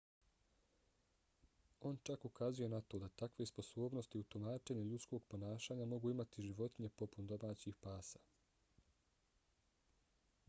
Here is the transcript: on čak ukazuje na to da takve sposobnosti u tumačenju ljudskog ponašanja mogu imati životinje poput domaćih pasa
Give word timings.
on 1.89 1.97
čak 2.09 2.23
ukazuje 2.29 2.69
na 2.71 2.79
to 2.93 2.99
da 3.03 3.09
takve 3.21 3.45
sposobnosti 3.49 4.21
u 4.23 4.25
tumačenju 4.35 4.85
ljudskog 4.87 5.27
ponašanja 5.33 5.85
mogu 5.91 6.11
imati 6.13 6.45
životinje 6.47 6.89
poput 7.03 7.21
domaćih 7.33 7.75
pasa 7.89 8.23